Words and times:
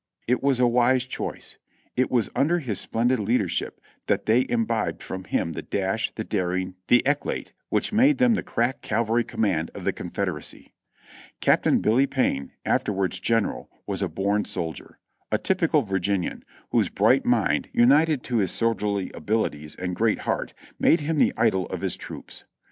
It 0.27 0.41
was 0.41 0.59
a 0.59 0.65
wise 0.65 1.05
choice; 1.05 1.59
it 1.95 2.09
was 2.09 2.31
under 2.35 2.57
his 2.57 2.79
splendid 2.79 3.19
leadership 3.19 3.79
that 4.07 4.25
they 4.25 4.47
imbibed 4.49 5.03
from 5.03 5.25
him 5.25 5.53
the 5.53 5.61
dash, 5.61 6.09
the 6.15 6.23
daring, 6.23 6.73
the 6.87 7.03
eclat, 7.05 7.51
which 7.69 7.93
made 7.93 8.17
them 8.17 8.33
the 8.33 8.41
crack 8.41 8.81
cavalry 8.81 9.23
command 9.23 9.69
of 9.75 9.83
the 9.83 9.93
Confederacy, 9.93 10.73
Captain 11.39 11.81
Billy 11.81 12.07
Payne, 12.07 12.51
afterwards 12.65 13.19
General, 13.19 13.69
was 13.85 14.01
a 14.01 14.09
born 14.09 14.43
soldier, 14.43 14.97
a 15.31 15.37
typical 15.37 15.83
Virginian, 15.83 16.43
whose 16.71 16.89
bright 16.89 17.23
mind, 17.23 17.69
united 17.71 18.23
to 18.23 18.37
his 18.37 18.49
soldierly 18.49 19.09
abili 19.11 19.51
ties 19.51 19.75
and 19.75 19.95
great 19.95 20.21
heart, 20.21 20.55
made 20.79 21.01
him 21.01 21.19
the 21.19 21.31
idol 21.37 21.67
of 21.67 21.81
his 21.81 21.95
troops. 21.95 22.43